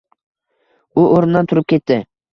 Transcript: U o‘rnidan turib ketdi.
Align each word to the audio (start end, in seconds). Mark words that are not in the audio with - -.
U 1.01 1.03
o‘rnidan 1.19 1.51
turib 1.53 1.71
ketdi. 1.75 2.03